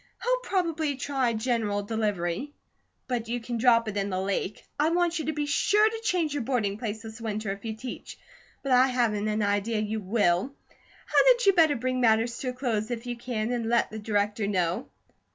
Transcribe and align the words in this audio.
He'll 0.23 0.39
probably 0.49 0.95
try 0.95 1.33
general 1.33 1.83
delivery, 1.83 2.53
but 3.07 3.27
you 3.27 3.39
can 3.39 3.59
drop 3.59 3.87
it 3.87 3.95
in 3.97 4.09
the 4.09 4.19
lake. 4.19 4.65
I 4.79 4.89
want 4.89 5.19
you 5.19 5.25
to 5.25 5.31
be 5.31 5.45
sure 5.45 5.87
to 5.87 5.99
change 5.99 6.33
your 6.33 6.41
boarding 6.41 6.79
place 6.79 7.03
this 7.03 7.21
winter, 7.21 7.51
if 7.51 7.63
you 7.63 7.75
teach; 7.75 8.17
but 8.63 8.71
I 8.71 8.87
haven't 8.87 9.27
an 9.27 9.43
idea 9.43 9.77
you 9.77 9.99
will. 9.99 10.55
Hadn't 11.05 11.45
you 11.45 11.53
better 11.53 11.75
bring 11.75 12.01
matters 12.01 12.35
to 12.39 12.49
a 12.49 12.53
close 12.53 12.89
if 12.89 13.05
you 13.05 13.15
can, 13.15 13.51
and 13.51 13.69
let 13.69 13.91
the 13.91 13.99
Director 13.99 14.47
know? 14.47 14.89